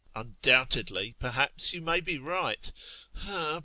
Undoubtedly, 0.15 1.13
perhaps, 1.19 1.73
you 1.73 1.79
may 1.79 1.99
be 2.01 2.17
right. 2.17 2.71